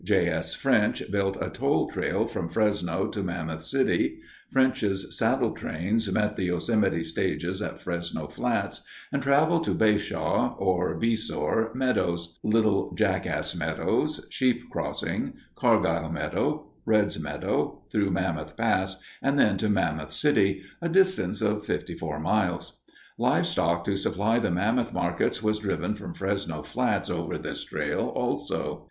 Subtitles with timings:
[0.03, 0.27] J.
[0.29, 0.55] S.
[0.55, 4.17] French built a toll trail from Fresno to Mammoth City.
[4.49, 10.99] French's saddle trains met the Yosemite stages at Fresno Flats, and traveled to Basaw (or
[10.99, 19.37] Beasore) Meadows, Little Jackass Meadows, Sheep Crossing, Cargyle Meadow, Reds Meadow, through Mammoth Pass, and
[19.37, 22.79] then to Mammoth City, a distance of fifty four miles.
[23.19, 28.79] Livestock to supply the Mammoth markets was driven from Fresno Flats over this trail, also.